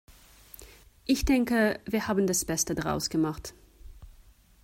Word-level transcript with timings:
Ich 1.05 1.25
denke, 1.25 1.79
wir 1.85 2.07
haben 2.07 2.25
das 2.25 2.43
Beste 2.43 2.73
daraus 2.73 3.11
gemacht. 3.11 3.53